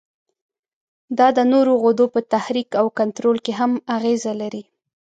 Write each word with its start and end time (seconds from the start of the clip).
دا 1.17 1.27
د 1.37 1.39
نورو 1.51 1.73
غدو 1.83 2.05
په 2.13 2.19
تحریک 2.33 2.69
او 2.81 2.85
کنترول 2.99 3.37
کې 3.45 3.53
هم 3.59 3.71
اغیزه 3.97 4.31
لري. 4.41 4.63